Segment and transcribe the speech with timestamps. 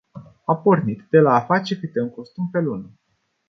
[0.45, 2.93] A pornit de la a face câte un costum pe lună.